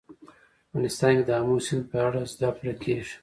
افغانستان 0.67 1.11
کې 1.17 1.23
د 1.27 1.31
آمو 1.39 1.55
سیند 1.65 1.83
په 1.91 1.97
اړه 2.07 2.21
زده 2.33 2.49
کړه 2.57 2.73
کېږي. 2.83 3.15